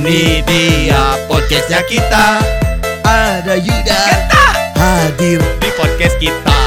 Ini 0.00 0.40
dia 0.48 1.28
podcastnya 1.28 1.84
kita. 1.84 2.40
Ada 3.04 3.52
Yuda. 3.52 4.02
Hadir 4.72 5.44
di 5.60 5.70
podcast 5.76 6.16
kita. 6.16 6.60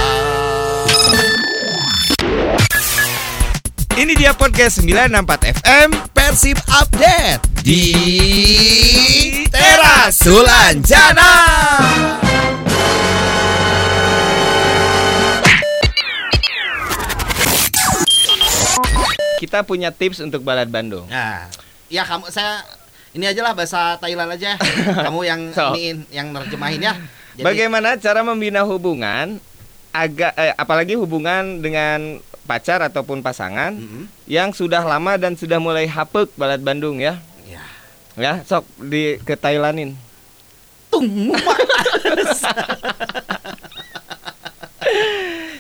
Ini 3.98 4.14
dia 4.14 4.38
podcast 4.38 4.86
964 4.86 5.50
FM 5.50 5.90
Persib 6.14 6.62
Update 6.78 7.42
Di 7.66 7.90
Teras 9.50 10.14
Sulanjana. 10.14 11.34
Kita 19.42 19.66
punya 19.66 19.90
tips 19.90 20.22
untuk 20.22 20.46
balad 20.46 20.70
Bandung. 20.70 21.10
Nah, 21.10 21.50
ya 21.90 22.06
kamu 22.06 22.30
saya 22.30 22.83
ini 23.14 23.26
aja 23.26 23.42
lah 23.42 23.54
bahasa 23.54 23.96
Thailand 23.96 24.30
aja. 24.30 24.58
kamu 25.06 25.20
yang 25.24 25.42
So. 25.52 25.72
iniin, 25.72 26.06
yang 26.10 26.28
nerjemahin 26.30 26.82
ya. 26.82 26.94
Jadi, 27.34 27.46
Bagaimana 27.46 27.96
cara 27.96 28.22
membina 28.22 28.62
hubungan 28.62 29.38
agak 29.90 30.34
eh, 30.34 30.54
apalagi 30.54 30.94
hubungan 30.94 31.58
dengan 31.60 32.18
pacar 32.44 32.82
ataupun 32.84 33.22
pasangan 33.22 33.72
Mm-mm. 33.72 34.06
yang 34.26 34.50
sudah 34.50 34.82
lama 34.82 35.16
dan 35.16 35.34
sudah 35.34 35.58
mulai 35.58 35.86
hapek 35.86 36.30
balad 36.34 36.60
Bandung 36.60 36.98
ya. 36.98 37.18
Ya. 37.44 37.64
Ya, 38.14 38.34
sok 38.44 38.66
di 38.78 39.18
ke 39.20 39.34
Thailandin. 39.34 39.98
Tung. 40.90 41.34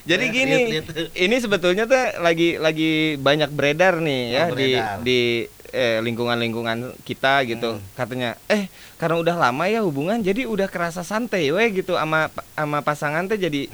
Jadi 0.03 0.25
gini, 0.30 0.58
lihat, 0.73 0.88
lihat. 0.91 1.16
ini 1.16 1.35
sebetulnya 1.39 1.88
tuh 1.88 1.95
lagi 2.20 2.59
lagi 2.59 3.16
banyak 3.16 3.47
beredar 3.49 4.03
nih 4.03 4.22
ya 4.30 4.44
Oh, 4.44 4.52
di 4.52 4.70
beredar. 4.75 4.97
di 4.99 5.20
eh, 5.73 5.98
lingkungan-lingkungan 6.00 6.94
kita 7.02 7.41
gitu. 7.44 7.75
Hmm. 7.75 7.84
Katanya, 7.97 8.38
eh 8.47 8.70
karena 8.95 9.20
udah 9.20 9.36
lama 9.36 9.66
ya 9.66 9.81
hubungan 9.81 10.22
jadi 10.22 10.45
udah 10.45 10.70
kerasa 10.70 11.02
santai 11.02 11.50
we 11.50 11.84
gitu 11.84 11.97
sama 11.97 12.30
sama 12.53 12.80
pasangan 12.80 13.28
teh 13.28 13.36
jadi 13.36 13.67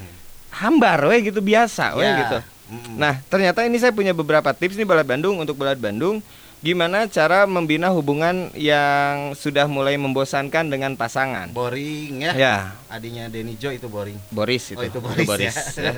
hambar 0.49 1.05
we 1.05 1.29
gitu 1.29 1.43
biasa 1.43 1.93
we 1.93 2.07
Ya. 2.07 2.17
gitu. 2.25 2.39
Mm-mm. 2.69 2.95
Nah, 2.97 3.17
ternyata 3.27 3.65
ini 3.65 3.77
saya 3.77 3.89
punya 3.89 4.13
beberapa 4.13 4.49
tips 4.53 4.77
nih 4.77 4.85
Balad 4.85 5.05
Bandung 5.05 5.37
untuk 5.37 5.57
Balad 5.57 5.77
Bandung 5.77 6.21
gimana 6.59 7.07
cara 7.07 7.47
membina 7.47 7.87
hubungan 7.87 8.51
yang 8.51 9.31
sudah 9.31 9.63
mulai 9.65 9.95
membosankan 9.95 10.67
dengan 10.67 10.91
pasangan. 10.93 11.49
boring 11.49 12.19
ya. 12.19 12.31
Ya, 12.35 12.55
Adinya 12.91 13.31
Denny 13.31 13.55
Joe 13.55 13.73
itu 13.73 13.87
boring. 13.87 14.19
Boris 14.29 14.69
itu. 14.69 14.77
Oh, 14.77 14.83
itu 14.83 14.99
Boris, 14.99 15.25
ya. 15.39 15.53
ya. 15.79 15.93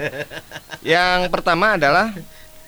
Yang 0.82 1.34
pertama 1.34 1.76
adalah 1.82 2.14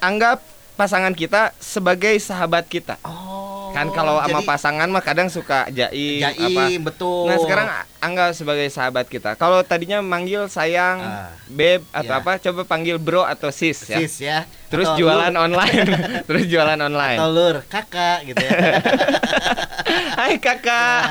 anggap 0.02 0.41
pasangan 0.73 1.13
kita 1.13 1.53
sebagai 1.57 2.17
sahabat 2.17 2.66
kita. 2.66 2.97
Oh. 3.02 3.69
Kan 3.73 3.89
kalau 3.89 4.21
sama 4.21 4.41
pasangan 4.43 4.85
mah 4.85 5.02
kadang 5.02 5.27
suka 5.27 5.66
jaim, 5.69 6.21
apa. 6.21 6.69
jaim 6.69 6.77
betul. 6.79 7.25
Nah, 7.25 7.38
sekarang 7.38 7.67
anggap 7.97 8.29
sebagai 8.31 8.69
sahabat 8.69 9.05
kita. 9.05 9.33
Kalau 9.33 9.61
tadinya 9.61 9.97
manggil 9.97 10.45
sayang, 10.45 11.01
Ah. 11.01 11.33
beb 11.47 11.81
atau 11.89 12.13
Ya. 12.13 12.21
apa, 12.21 12.38
coba 12.38 12.61
panggil 12.63 13.01
bro 13.01 13.25
atau 13.25 13.49
sis 13.49 13.81
ya. 13.83 13.97
sis 13.97 14.21
ya. 14.21 14.45
Terus 14.69 14.89
Atau 14.89 15.01
jualan 15.01 15.29
lur, 15.31 15.41
online. 15.41 15.89
Terus 16.29 16.44
jualan 16.45 16.77
online. 16.77 17.17
atau 17.17 17.29
lur, 17.29 17.55
kakak 17.66 18.29
gitu 18.29 18.41
ya. 18.41 18.51
Hai 20.21 20.38
kakak. 20.38 21.01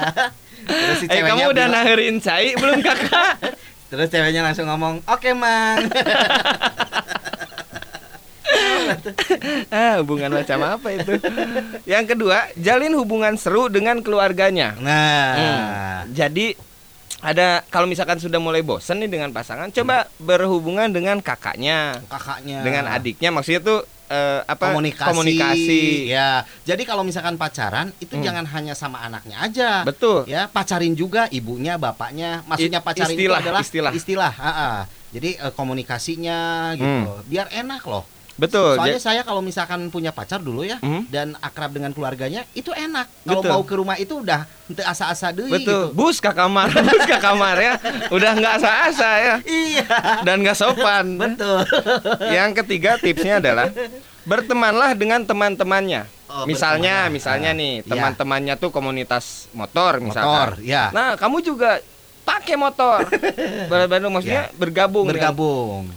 Terus 0.62 0.96
si 1.02 1.06
Eh 1.10 1.18
kamu 1.20 1.50
udah 1.50 1.66
naherin 1.66 2.22
cai 2.22 2.54
belum 2.54 2.78
kakak? 2.78 3.58
Terus 3.90 4.06
ceweknya 4.08 4.40
langsung 4.40 4.70
ngomong, 4.70 5.02
"Oke, 5.04 5.34
Mang." 5.34 5.90
ah, 9.74 9.94
hubungan 10.00 10.30
macam 10.32 10.58
apa 10.64 10.88
itu? 10.92 11.12
Yang 11.84 12.04
kedua, 12.16 12.50
jalin 12.56 12.94
hubungan 12.94 13.34
seru 13.36 13.68
dengan 13.68 14.00
keluarganya. 14.00 14.74
Nah, 14.78 15.30
Hmm. 15.32 15.60
Jadi 16.12 16.54
ada 17.22 17.62
kalau 17.70 17.86
misalkan 17.86 18.18
sudah 18.18 18.42
mulai 18.42 18.66
bosen 18.66 18.98
nih 18.98 19.06
dengan 19.06 19.30
pasangan, 19.30 19.70
coba 19.70 20.10
berhubungan 20.18 20.90
dengan 20.90 21.22
kakaknya, 21.22 22.02
kakaknya 22.10 22.66
dengan 22.66 22.90
adiknya. 22.90 23.30
Maksudnya 23.30 23.62
tuh 23.62 23.80
eh, 24.10 24.42
apa? 24.44 24.74
komunikasi. 24.74 25.08
komunikasi. 25.08 25.82
Ya. 26.10 26.42
Jadi 26.66 26.82
kalau 26.82 27.06
misalkan 27.06 27.38
pacaran 27.38 27.94
itu 28.02 28.18
Hmm. 28.18 28.26
jangan 28.26 28.44
hanya 28.50 28.74
sama 28.74 29.00
anaknya 29.06 29.38
aja. 29.38 29.70
Betul. 29.86 30.26
Ya, 30.26 30.50
pacarin 30.50 30.92
juga 30.92 31.30
ibunya, 31.30 31.78
bapaknya. 31.78 32.42
Maksudnya 32.44 32.82
pacarin 32.82 33.14
istilah, 33.14 33.38
itu 33.38 33.46
adalah 33.46 33.60
istilah. 33.62 33.92
Istilah, 33.94 34.32
ha, 34.34 34.50
ha. 34.52 34.70
Jadi 35.14 35.38
eh, 35.38 35.52
komunikasinya 35.54 36.38
gitu. 36.74 37.22
Biar 37.30 37.48
enak 37.54 37.86
loh. 37.86 38.04
Betul. 38.42 38.74
Soalnya 38.74 38.98
saya 38.98 39.22
kalau 39.22 39.38
misalkan 39.38 39.86
punya 39.86 40.10
pacar 40.10 40.36
dulu 40.36 40.62
ya 40.62 40.76
Hmm. 40.78 41.06
dan 41.06 41.38
akrab 41.38 41.70
dengan 41.70 41.90
keluarganya 41.90 42.42
itu 42.52 42.68
enak. 42.68 43.06
Kalau 43.22 43.38
mau 43.40 43.62
ke 43.62 43.74
rumah 43.74 43.94
itu 43.94 44.18
udah 44.18 44.42
ente 44.66 44.82
asa-asa 44.82 45.30
deui 45.30 45.46
Betul. 45.48 45.62
gitu. 45.62 45.78
Bus 45.94 46.18
ke 46.18 46.28
kamar, 46.28 46.66
bus 46.88 47.04
ke 47.04 47.18
kamar 47.18 47.56
ya. 47.56 47.74
Udah 48.10 48.34
nggak 48.34 48.52
asa-asa 48.58 49.10
ya. 49.16 49.34
Iya. 49.42 49.86
Dan 50.20 50.42
nggak 50.42 50.58
sopan. 50.58 51.14
Betul. 51.14 51.62
Yang 52.26 52.50
ketiga 52.60 52.98
tipsnya 52.98 53.38
adalah 53.38 53.70
bertemanlah 54.22 54.92
dengan 54.92 55.22
teman-temannya. 55.22 56.06
Oh, 56.26 56.48
misalnya, 56.48 57.06
berteman. 57.06 57.14
misalnya 57.14 57.50
Ah, 57.52 57.58
nih 57.58 57.72
iya. 57.76 57.86
teman-temannya 57.86 58.54
tuh 58.56 58.70
komunitas 58.70 59.52
motor 59.52 60.00
misalkan. 60.00 60.26
Motor, 60.26 60.50
ya. 60.64 60.88
Nah, 60.90 61.14
kamu 61.14 61.44
juga 61.44 61.76
pakai 62.22 62.56
motor. 62.56 63.04
Bandung 63.70 64.16
maksudnya 64.16 64.48
bergabung. 64.56 65.04
dengan, 65.04 65.92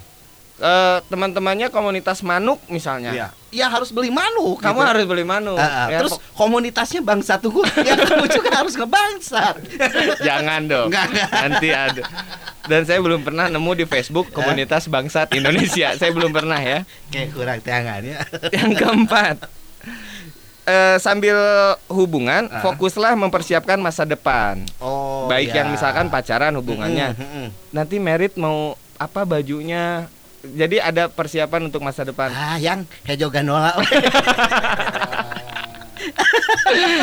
Eh, 0.56 0.98
teman-temannya 1.12 1.68
komunitas 1.68 2.24
manuk 2.24 2.56
misalnya. 2.72 3.12
Iya. 3.12 3.28
Ya 3.52 3.68
harus 3.68 3.92
beli 3.92 4.08
manuk. 4.08 4.56
Kamu 4.64 4.80
gitu. 4.80 4.88
harus 4.88 5.04
beli 5.04 5.20
manuk. 5.20 5.60
Ah, 5.60 5.84
ah. 5.84 5.88
Ya, 5.92 6.00
Terus 6.00 6.16
komunitasnya 6.32 7.04
bangsa 7.04 7.36
tunggu 7.36 7.60
ya 7.84 7.92
kamu 7.92 8.24
juga 8.24 8.64
harus 8.64 8.72
ngebangsat. 8.72 9.60
jangan 10.26 10.64
dong. 10.64 10.88
Enggak. 10.88 11.12
Nanti 11.28 11.68
ada. 11.76 12.02
Dan 12.64 12.88
saya 12.88 13.04
belum 13.04 13.20
pernah 13.20 13.52
nemu 13.52 13.70
di 13.76 13.84
Facebook 13.84 14.32
komunitas 14.32 14.88
bangsat 14.88 15.36
Indonesia. 15.36 15.92
saya 15.92 16.08
belum 16.16 16.32
pernah 16.32 16.56
ya. 16.56 16.88
Kayak 17.12 17.36
kurang 17.36 17.60
tangan 17.60 18.00
ya. 18.00 18.18
Yang 18.48 18.70
keempat, 18.80 19.36
eh, 20.66 20.96
sambil 20.98 21.36
hubungan, 21.92 22.48
Ah. 22.48 22.64
fokuslah 22.64 23.12
mempersiapkan 23.12 23.76
masa 23.76 24.08
depan. 24.08 24.64
Oh. 24.80 25.28
Baik 25.28 25.52
iya. 25.52 25.62
yang 25.62 25.68
misalkan 25.68 26.08
pacaran 26.08 26.56
hubungannya, 26.56 27.12
Mm, 27.12 27.20
mm, 27.20 27.30
mm. 27.44 27.48
nanti 27.76 27.96
merit 28.00 28.34
mau 28.40 28.72
apa 28.96 29.28
bajunya. 29.28 30.08
Jadi 30.52 30.76
ada 30.78 31.08
persiapan 31.08 31.66
untuk 31.66 31.82
masa 31.82 32.02
depan. 32.02 32.30
Ah, 32.30 32.56
yang 32.56 32.86
hejo 33.02 33.26
ganola. 33.26 33.74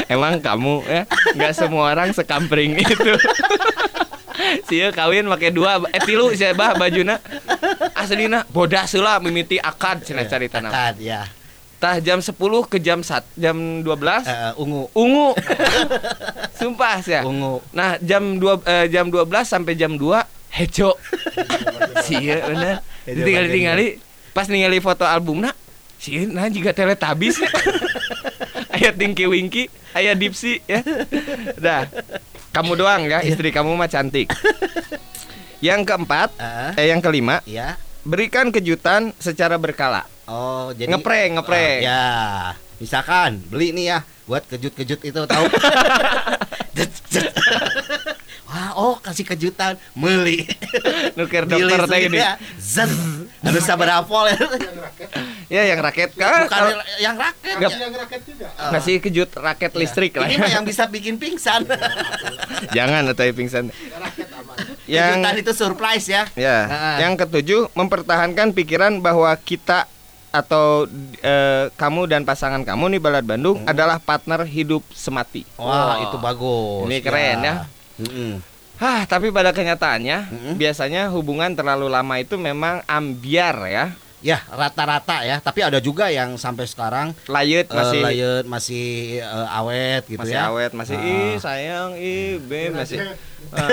Emang 0.08 0.38
kamu 0.40 0.84
ya 0.86 1.02
nggak 1.34 1.54
semua 1.56 1.92
orang 1.92 2.14
sekampring 2.14 2.78
itu. 2.78 3.14
Sia 4.68 4.92
kawin 4.92 5.26
pakai 5.26 5.50
dua 5.50 5.82
eh 5.90 6.02
tilu 6.04 6.30
sia 6.36 6.54
bah 6.54 6.76
bajuna. 6.76 7.18
Aslina 7.96 8.44
bodas 8.50 8.92
heula 8.94 9.18
mimiti 9.18 9.58
akad 9.58 10.04
cenah 10.04 10.28
carita. 10.28 10.60
Akad 10.62 11.00
ya. 11.00 11.26
Tah 11.80 12.00
jam 12.00 12.24
10 12.24 12.32
ke 12.72 12.80
jam 12.80 13.04
1 13.04 13.36
jam 13.36 13.58
12 13.84 14.24
Eh, 14.24 14.52
ungu. 14.56 14.88
ungu. 14.96 15.36
Sumpah 16.60 17.04
sih. 17.04 17.20
Ungu. 17.20 17.60
Nah, 17.76 18.00
jam 18.00 18.40
2 18.40 18.64
eh, 18.64 18.86
jam 18.88 19.12
12 19.12 19.28
sampai 19.44 19.76
jam 19.76 19.92
2 20.00 20.00
hejo. 20.56 20.96
Sia 22.08 22.40
bener. 22.48 22.80
Hejo 23.04 23.22
Tinggal 23.22 23.46
bagian 23.46 23.54
tinggali 23.54 23.88
pas 24.32 24.48
ningali 24.48 24.80
foto 24.80 25.04
albumna 25.04 25.54
sih 25.96 26.26
nah 26.26 26.48
juga 26.48 26.72
teletabis 26.72 27.38
ya. 27.38 27.48
aya 28.76 28.90
Tinky 28.92 29.24
Winky, 29.24 29.70
aya 29.92 30.12
Dipsy 30.12 30.60
ya. 30.66 30.82
Dah. 31.56 31.88
Kamu 32.52 32.74
doang 32.74 33.06
ya, 33.06 33.22
istri 33.22 33.50
kamu 33.50 33.74
mah 33.74 33.88
cantik. 33.88 34.28
Yang 35.58 35.88
keempat, 35.88 36.30
Ah, 36.36 36.76
eh 36.76 36.90
yang 36.90 37.00
kelima, 37.00 37.40
ya. 37.44 37.80
berikan 38.04 38.52
kejutan 38.52 39.16
secara 39.16 39.56
berkala. 39.56 40.04
Oh, 40.26 40.76
jadi 40.76 40.92
Ngeprank, 40.92 41.40
ngeprank. 41.40 41.80
Ah, 41.82 41.88
ya. 41.88 42.04
Misalkan 42.78 43.40
beli 43.48 43.72
nih 43.72 43.86
ya 43.88 44.00
buat 44.26 44.44
kejut-kejut 44.44 45.00
itu 45.04 45.22
tahu. 45.24 45.46
Wah, 48.64 48.80
oh 48.80 48.96
kasih 48.96 49.28
kejutan, 49.28 49.76
beli. 49.92 50.48
Nuker 51.20 51.44
dokter 51.44 51.84
teh 51.84 52.00
gini. 52.02 52.16
ya. 52.16 52.40
Zet. 52.56 52.88
Harus 53.44 53.60
sabar 53.60 54.00
apol 54.00 54.32
ya. 54.32 54.40
Ya 55.52 55.62
yang 55.68 55.84
raket 55.84 56.16
kan 56.16 56.48
Bukan 56.48 56.80
yang 56.96 57.20
raket. 57.20 57.60
Nggak- 57.60 57.76
ya. 57.76 58.68
ngasih 58.72 58.96
kejut 59.04 59.30
raket 59.36 59.76
listrik 59.76 60.16
lah. 60.16 60.32
Ini 60.32 60.40
mah 60.40 60.48
yang 60.50 60.64
bisa 60.64 60.88
bikin 60.88 61.20
pingsan. 61.20 61.68
Jangan 62.78 63.04
atau 63.06 63.28
pingsan. 63.36 63.68
Yang 64.88 65.12
Kejutan 65.20 65.36
itu 65.38 65.52
surprise 65.52 66.08
ya. 66.08 66.24
ya, 66.34 66.58
Ah. 66.64 66.98
yang 67.04 67.20
ketujuh 67.20 67.68
mempertahankan 67.74 68.56
pikiran 68.56 69.04
bahwa 69.04 69.28
kita 69.36 69.92
atau 70.32 70.88
eh, 71.20 71.68
kamu 71.76 72.08
dan 72.08 72.24
pasangan 72.24 72.64
kamu 72.64 72.96
nih 72.96 73.02
Balad 73.04 73.28
Bandung 73.28 73.60
adalah 73.68 74.00
partner 74.00 74.48
hidup 74.48 74.88
semati. 74.90 75.44
Wah, 75.60 76.00
itu 76.02 76.16
bagus. 76.16 76.88
Ini 76.88 76.98
keren 77.04 77.38
ya. 77.44 77.56
Mm-mm. 78.00 78.53
Hah, 78.76 79.06
tapi 79.06 79.30
pada 79.30 79.50
kenyataannya 79.50 80.18
Mm-mm. 80.28 80.54
biasanya 80.56 81.08
hubungan 81.10 81.54
terlalu 81.54 81.88
lama 81.88 82.16
itu 82.18 82.36
memang 82.36 82.82
ambiar 82.84 83.56
ya. 83.66 83.86
Ya 84.24 84.40
rata-rata 84.48 85.20
ya, 85.22 85.38
tapi 85.38 85.60
ada 85.60 85.78
juga 85.78 86.08
yang 86.08 86.40
sampai 86.40 86.64
sekarang 86.64 87.12
Layut 87.28 87.68
eh, 87.68 87.76
masih 87.76 88.00
layut 88.00 88.46
masih 88.48 88.86
eh, 89.20 89.48
awet 89.52 90.08
gitu 90.08 90.16
masih 90.18 90.32
ya. 90.34 90.48
awet, 90.48 90.72
masih 90.72 90.96
Ah. 90.96 91.04
ih 91.04 91.36
sayang, 91.38 91.90
ih 91.94 92.40
be 92.40 92.72
masih 92.72 93.04
Ah. 93.52 93.68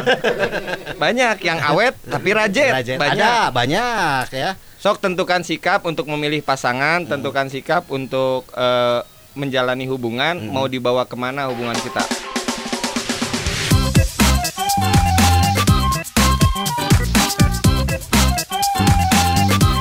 banyak 0.98 1.38
yang 1.40 1.58
awet 1.62 1.94
tapi 2.02 2.34
rajet, 2.34 2.74
Rajet. 2.74 2.98
banyak. 2.98 3.22
Ada 3.22 3.54
banyak 3.54 4.26
ya. 4.34 4.50
Sok 4.76 4.98
tentukan 4.98 5.38
sikap 5.40 5.86
untuk 5.86 6.10
memilih 6.10 6.42
pasangan, 6.42 7.06
tentukan 7.06 7.46
sikap 7.46 7.86
untuk 7.86 8.42
eh, 8.50 9.06
menjalani 9.32 9.86
hubungan, 9.86 10.34
Hmm. 10.34 10.50
mau 10.50 10.66
dibawa 10.66 11.06
ke 11.06 11.14
mana 11.14 11.46
hubungan 11.46 11.78
kita. 11.78 12.02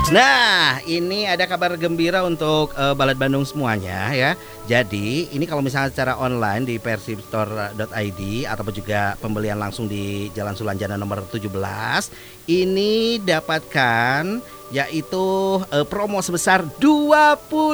Nah, 0.10 0.82
ini 0.90 1.30
ada 1.30 1.46
kabar 1.46 1.78
gembira 1.78 2.26
untuk 2.26 2.74
eh, 2.74 2.98
Balad 2.98 3.14
Bandung 3.14 3.46
semuanya 3.46 4.10
ya. 4.10 4.34
Jadi, 4.66 5.30
ini 5.30 5.46
kalau 5.46 5.62
misalnya 5.62 5.94
secara 5.94 6.18
online 6.18 6.66
di 6.66 6.82
persibstore.id 6.82 8.22
ataupun 8.50 8.74
juga 8.74 9.14
pembelian 9.22 9.62
langsung 9.62 9.86
di 9.86 10.34
Jalan 10.34 10.58
Sulanjana 10.58 10.98
nomor 10.98 11.22
17, 11.30 11.54
ini 12.50 13.22
dapatkan 13.22 14.42
yaitu 14.74 15.26
eh, 15.70 15.86
promo 15.86 16.26
sebesar 16.26 16.66
20%. 16.82 17.70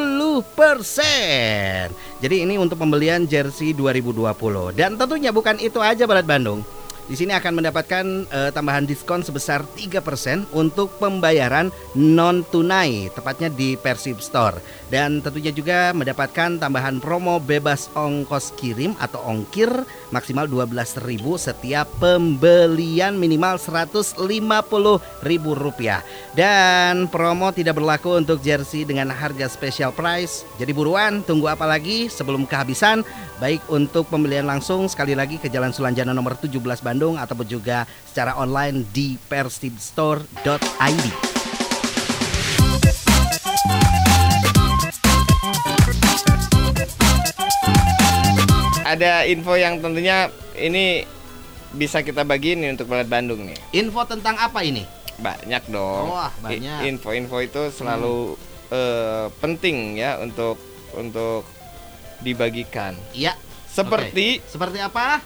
Jadi 2.19 2.35
ini 2.43 2.59
untuk 2.59 2.83
pembelian 2.83 3.23
jersey 3.23 3.71
2020 3.71 4.75
dan 4.75 4.99
tentunya 4.99 5.31
bukan 5.31 5.55
itu 5.63 5.79
aja 5.79 6.03
Balad 6.03 6.27
Bandung. 6.27 6.67
Di 7.05 7.13
sini 7.13 7.37
akan 7.37 7.61
mendapatkan 7.61 8.05
eh, 8.33 8.49
tambahan 8.49 8.89
diskon 8.89 9.21
sebesar 9.21 9.61
3% 9.77 10.49
untuk 10.57 10.97
pembayaran 10.97 11.69
non 11.93 12.41
tunai, 12.49 13.13
tepatnya 13.13 13.53
di 13.53 13.77
Persib 13.77 14.17
Store. 14.17 14.57
Dan 14.89 15.21
tentunya 15.21 15.53
juga 15.53 15.93
mendapatkan 15.93 16.57
tambahan 16.57 16.97
promo 16.97 17.37
bebas 17.37 17.93
ongkos 17.93 18.57
kirim 18.57 18.97
atau 18.97 19.21
ongkir 19.21 19.69
maksimal 20.09 20.49
12.000 20.49 21.01
setiap 21.37 21.85
pembelian 22.01 23.13
minimal 23.13 23.61
Rp150.000 23.61 25.45
rupiah. 25.53 26.01
Dan 26.33 27.05
promo 27.05 27.53
tidak 27.53 27.77
berlaku 27.77 28.17
untuk 28.17 28.41
jersey 28.41 28.81
dengan 28.81 29.13
harga 29.13 29.45
special 29.45 29.93
price. 29.93 30.41
Jadi 30.57 30.73
buruan, 30.73 31.21
tunggu 31.21 31.53
apa 31.53 31.69
lagi 31.69 32.09
sebelum 32.09 32.49
kehabisan? 32.49 33.05
Baik 33.37 33.61
untuk 33.69 34.09
pembelian 34.09 34.49
langsung 34.49 34.89
sekali 34.89 35.13
lagi 35.13 35.37
ke 35.37 35.51
Jalan 35.51 35.69
Sulanjana 35.69 36.15
nomor 36.15 36.33
17 36.39 36.55
Bandung 36.81 36.94
ataupun 37.19 37.43
juga 37.43 37.83
secara 38.07 38.39
online 38.39 38.87
di 38.95 39.19
persibstore.id. 39.27 41.05
Ada 48.85 49.27
info 49.27 49.59
yang 49.59 49.83
tentunya 49.83 50.31
ini 50.55 51.03
bisa 51.75 51.99
kita 51.99 52.23
bagiin 52.23 52.63
nih 52.63 52.71
untuk 52.79 52.87
Balad 52.87 53.11
Bandung 53.11 53.43
nih. 53.43 53.59
Info 53.75 54.07
tentang 54.07 54.39
apa 54.39 54.63
ini? 54.63 54.87
Banyak 55.19 55.67
dong. 55.67 56.15
Wah, 56.15 56.31
banyak. 56.39 56.87
Info-info 56.87 57.43
itu 57.43 57.61
selalu 57.75 58.39
eh, 58.71 59.27
penting 59.43 59.99
ya 59.99 60.21
untuk 60.23 60.55
untuk 60.95 61.43
dibagikan. 62.23 62.95
Iya, 63.11 63.35
Seperti 63.67 64.39
seperti 64.47 64.79
apa? 64.79 65.19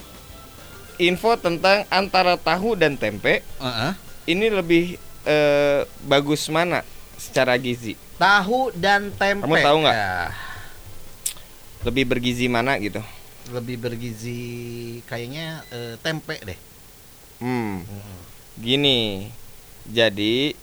Info 0.99 1.39
tentang 1.39 1.87
antara 1.87 2.35
tahu 2.35 2.75
dan 2.75 2.99
tempe 2.99 3.39
Heeh. 3.57 3.91
ini 4.27 4.51
lebih 4.51 4.83
eh, 5.23 5.87
bagus 6.03 6.45
mana 6.51 6.83
secara 7.15 7.55
gizi? 7.55 7.95
Tahu 8.19 8.75
dan 8.75 9.15
tempe. 9.15 9.47
Kamu 9.47 9.57
tahu 9.63 9.77
nggak? 9.87 9.95
Ya, 9.95 10.15
Lebih 11.87 12.03
bergizi 12.05 12.51
mana 12.51 12.75
gitu? 12.77 12.99
lebih 13.49 13.81
bergizi 13.81 14.41
kayaknya 15.09 15.65
eh, 15.73 15.95
tempe 16.03 16.37
deh. 16.45 16.59
Hmm. 17.41 17.81
Gini. 18.59 19.31
Jadi 19.89 20.53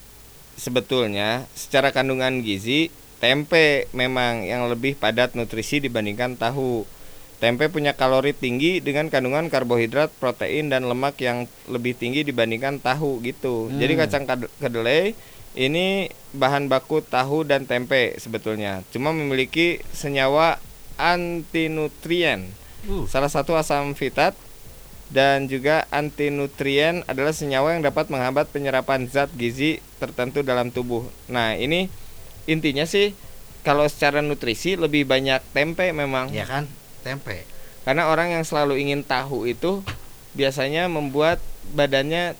sebetulnya 0.54 1.50
secara 1.58 1.90
kandungan 1.90 2.46
gizi 2.46 2.94
tempe 3.18 3.90
memang 3.90 4.46
yang 4.46 4.70
lebih 4.70 4.94
padat 4.94 5.34
nutrisi 5.34 5.82
dibandingkan 5.82 6.38
tahu. 6.38 6.86
Tempe 7.36 7.68
punya 7.68 7.92
kalori 7.92 8.32
tinggi 8.32 8.80
dengan 8.80 9.12
kandungan 9.12 9.52
karbohidrat, 9.52 10.08
protein 10.16 10.72
dan 10.72 10.88
lemak 10.88 11.20
yang 11.20 11.44
lebih 11.68 11.92
tinggi 11.92 12.24
dibandingkan 12.24 12.80
tahu 12.80 13.20
gitu. 13.20 13.68
Hmm. 13.68 13.76
Jadi 13.76 13.92
kacang 14.00 14.24
kedelai 14.56 15.12
ini 15.56 16.12
bahan 16.32 16.68
baku 16.68 17.04
tahu 17.04 17.44
dan 17.44 17.68
tempe 17.68 18.16
sebetulnya. 18.16 18.84
Cuma 18.88 19.12
memiliki 19.12 19.84
senyawa 19.92 20.60
antinutrien. 20.96 22.48
Uh, 22.88 23.04
Salah 23.04 23.28
satu 23.28 23.52
asam 23.56 23.92
fitat 23.92 24.32
dan 25.12 25.46
juga 25.46 25.84
antinutrien 25.92 27.04
adalah 27.06 27.36
senyawa 27.36 27.76
yang 27.76 27.82
dapat 27.84 28.08
menghambat 28.08 28.50
penyerapan 28.50 29.06
zat 29.06 29.28
gizi 29.36 29.84
tertentu 30.00 30.40
dalam 30.40 30.72
tubuh. 30.72 31.04
Nah, 31.28 31.52
ini 31.56 31.92
intinya 32.48 32.88
sih 32.88 33.12
kalau 33.62 33.86
secara 33.90 34.22
nutrisi 34.22 34.74
lebih 34.78 35.04
banyak 35.04 35.42
tempe 35.52 35.90
memang. 35.90 36.30
ya 36.32 36.46
kan? 36.46 36.64
Tempe. 37.06 37.46
Karena 37.82 38.10
orang 38.10 38.34
yang 38.34 38.42
selalu 38.42 38.82
ingin 38.82 39.00
tahu 39.00 39.46
itu 39.46 39.78
biasanya 40.34 40.90
membuat 40.90 41.38
badannya 41.70 42.34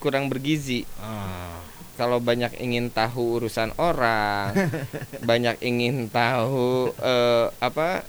kurang 0.00 0.26
bergizi. 0.26 0.88
Ah. 0.96 1.60
Kalau 1.94 2.16
banyak 2.18 2.56
ingin 2.56 2.88
tahu 2.88 3.36
urusan 3.36 3.76
orang, 3.76 4.54
banyak 5.28 5.60
ingin 5.60 6.08
tahu 6.08 6.94
eh, 6.96 7.52
apa 7.58 8.06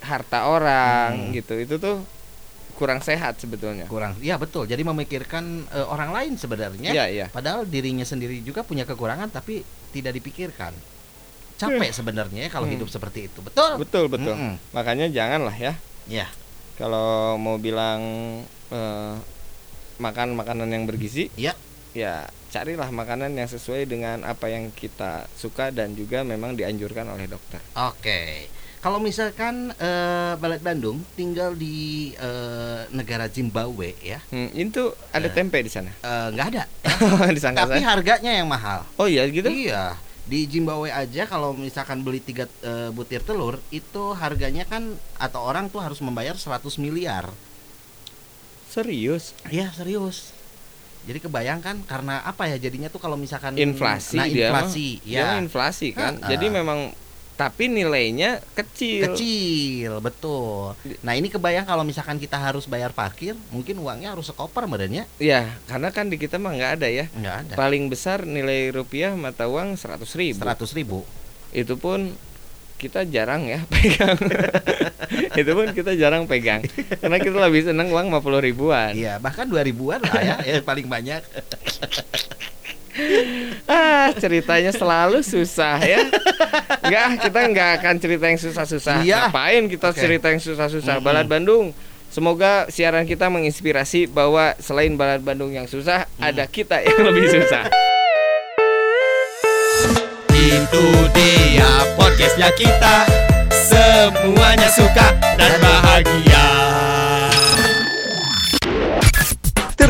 harta 0.00 0.48
orang 0.48 1.28
Hmm. 1.28 1.32
gitu. 1.34 1.54
Itu 1.58 1.76
tuh 1.76 2.00
kurang 2.72 2.98
sehat 2.98 3.38
sebetulnya. 3.38 3.86
kurang 3.86 4.16
iya 4.18 4.34
betul 4.34 4.66
jadi 4.66 4.80
memikirkan 4.82 5.44
eh, 5.70 5.86
orang 5.86 6.10
lain 6.10 6.32
sebenarnya 6.34 6.90
Iya, 6.90 7.04
iya. 7.06 7.26
padahal 7.30 7.62
dirinya 7.62 8.02
sendiri 8.02 8.42
juga 8.42 8.66
punya 8.66 8.82
kekurangan 8.82 9.30
tapi 9.30 9.62
tidak 9.92 10.18
dipikirkan 10.18 10.74
capek 11.62 11.90
sebenarnya 11.90 12.40
ya 12.42 12.50
kalau 12.50 12.64
Hmm. 12.64 12.74
hidup 12.74 12.88
seperti 12.88 13.26
itu 13.26 13.38
betul 13.40 13.78
Betul, 13.78 14.04
betul. 14.08 14.34
Mm-mm. 14.34 14.54
Makanya 14.70 15.06
janganlah 15.08 15.54
ya 15.54 15.72
ya 16.04 16.26
kalau 16.74 17.36
mau 17.36 17.56
bilang 17.56 18.00
eh, 18.68 19.14
makan 19.96 20.34
makanan 20.34 20.66
yang 20.66 20.82
bergizi, 20.82 21.30
Iya. 21.34 21.54
ya 21.92 22.14
carilah 22.48 22.88
makanan 22.90 23.32
yang 23.32 23.46
sesuai 23.46 23.84
dengan 23.84 24.24
apa 24.24 24.44
yang 24.46 24.68
kita 24.70 25.24
suka 25.32 25.68
dan 25.68 25.92
juga 25.92 26.20
memang 26.22 26.52
dianjurkan 26.52 27.06
oleh 27.06 27.24
dokter. 27.26 27.60
oke 27.72 28.50
kalau 28.78 28.98
misalkan 28.98 29.70
eh, 29.72 30.34
Balad 30.34 30.58
Bandung 30.58 31.06
tinggal 31.12 31.54
di 31.54 32.10
eh, 32.12 32.82
negara 32.90 33.24
Zimbabwe 33.26 33.94
ya 33.96 34.18
Hmm, 34.26 34.50
itu 34.50 34.82
ada 35.10 35.24
Eh. 35.24 35.32
tempe 35.32 35.60
di 35.60 35.70
sana. 35.70 35.92
nggak 36.02 36.46
ada 36.50 36.64
Disangka 37.36 37.62
tapi 37.64 37.78
harganya 37.80 38.32
yang 38.32 38.48
mahal 38.48 38.82
Oh 38.96 39.06
iya 39.06 39.22
gitu. 39.28 39.46
iya 39.46 39.94
di 40.22 40.46
Zimbabwe 40.46 40.94
aja 40.94 41.26
kalau 41.26 41.50
misalkan 41.50 42.06
beli 42.06 42.22
tiga 42.22 42.46
eh, 42.62 42.94
butir 42.94 43.26
telur 43.26 43.58
itu 43.74 44.14
harganya 44.14 44.62
kan 44.62 44.94
atau 45.18 45.42
orang 45.42 45.66
tuh 45.66 45.82
harus 45.82 45.98
membayar 45.98 46.38
100 46.38 46.62
miliar 46.78 47.26
Serius? 48.72 49.36
Iya 49.52 49.68
serius. 49.68 50.32
Jadi 51.04 51.20
kebayangkan 51.20 51.84
karena 51.84 52.24
apa 52.24 52.48
ya 52.48 52.56
jadinya 52.56 52.88
tuh 52.88 53.04
kalau 53.04 53.20
misalkan 53.20 53.52
Inflasi 53.58 54.16
nah, 54.16 54.24
dia 54.24 54.48
inflasi 54.48 54.88
Dia 55.04 55.12
ya 55.12 55.24
mah 55.28 55.38
inflasi 55.44 55.88
kan. 55.92 56.16
Ha-ha. 56.16 56.30
Jadi 56.32 56.46
memang 56.48 56.96
tapi 57.32 57.66
nilainya 57.66 58.38
kecil. 58.52 59.10
kecil 59.10 59.92
betul. 59.98 60.76
Nah 61.00 61.12
ini 61.12 61.26
kebayang 61.26 61.64
kalau 61.64 61.82
misalkan 61.82 62.16
kita 62.16 62.36
harus 62.36 62.68
bayar 62.68 62.92
parkir 62.92 63.34
mungkin 63.48 63.80
uangnya 63.80 64.12
harus 64.12 64.28
sekoper 64.28 64.64
badannya 64.64 65.08
Ya, 65.16 65.56
karena 65.66 65.88
kan 65.90 66.06
di 66.06 66.16
kita 66.16 66.36
mah 66.36 66.52
nggak 66.52 66.72
ada 66.78 66.88
ya. 66.88 67.06
nggak 67.10 67.36
ada. 67.42 67.54
Paling 67.56 67.88
besar 67.88 68.22
nilai 68.22 68.70
rupiah 68.70 69.12
mata 69.12 69.48
uang 69.48 69.74
100 69.74 70.04
ribu. 70.14 70.38
Seratus 70.38 70.70
ribu. 70.72 70.98
Itu 71.50 71.74
pun 71.76 72.14
kita 72.76 73.06
jarang 73.06 73.46
ya 73.46 73.62
pegang. 73.72 74.18
itu 75.40 75.50
pun 75.50 75.66
kita 75.70 75.94
jarang 75.94 76.26
pegang. 76.26 76.62
Karena 76.98 77.18
kita 77.18 77.38
lebih 77.38 77.62
senang 77.64 77.88
uang 77.90 78.10
50 78.10 78.42
ribuan. 78.42 78.92
Iya 78.92 79.18
bahkan 79.18 79.46
dua 79.46 79.62
ribuan 79.62 80.02
lah 80.02 80.20
ya, 80.20 80.36
ya 80.48 80.60
paling 80.60 80.86
banyak. 80.86 81.22
Ah, 83.64 84.12
ceritanya 84.20 84.68
selalu 84.68 85.24
susah 85.24 85.80
ya. 85.80 86.04
Enggak, 86.82 87.06
kita 87.28 87.40
nggak 87.52 87.70
akan 87.80 87.94
cerita 87.98 88.24
yang 88.28 88.40
susah-susah. 88.40 88.96
Iya. 89.02 89.28
Ngapain 89.28 89.62
kita 89.68 89.88
Oke. 89.90 90.00
cerita 90.00 90.26
yang 90.28 90.40
susah-susah? 90.42 90.94
Mm-mm. 91.00 91.06
Balad 91.06 91.26
Bandung. 91.28 91.72
Semoga 92.12 92.68
siaran 92.68 93.08
kita 93.08 93.32
menginspirasi 93.32 94.04
bahwa 94.12 94.52
selain 94.60 94.92
Balad 95.00 95.24
Bandung 95.24 95.48
yang 95.48 95.64
susah, 95.64 96.04
ada 96.20 96.44
kita 96.44 96.84
yang 96.84 97.00
lebih 97.08 97.24
susah. 97.32 97.72
Itu 100.36 100.84
dia 101.16 101.70
podcastnya 101.96 102.52
kita 102.52 103.22
Semuanya 103.72 104.61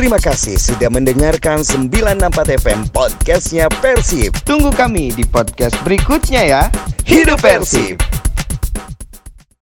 Terima 0.03 0.19
kasih 0.19 0.59
sudah 0.59 0.91
mendengarkan 0.91 1.63
964 1.63 2.59
FM 2.59 2.91
podcastnya 2.91 3.71
Persib. 3.79 4.35
Tunggu 4.43 4.67
kami 4.75 5.15
di 5.15 5.23
podcast 5.23 5.79
berikutnya 5.87 6.43
ya. 6.43 6.63
Hidup 7.07 7.39
Persib! 7.39 8.22